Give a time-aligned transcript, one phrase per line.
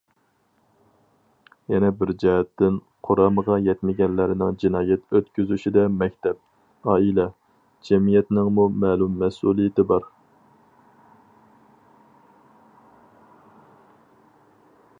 [1.71, 7.27] يەنە بىر جەھەتتىن، قۇرامىغا يەتمىگەنلەرنىڭ جىنايەت ئۆتكۈزۈشىدە مەكتەپ، ئائىلە،
[7.89, 10.09] جەمئىيەتنىڭمۇ مەلۇم مەسئۇلىيىتى بار.